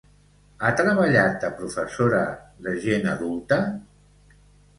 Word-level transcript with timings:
Ha 0.61 0.69
treballat 0.77 1.37
de 1.43 1.51
professora 1.59 2.23
de 2.69 2.75
gent 2.87 3.07
adulta? 3.13 3.61